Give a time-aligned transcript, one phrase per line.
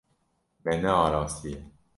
[0.63, 1.61] Me nearastiye.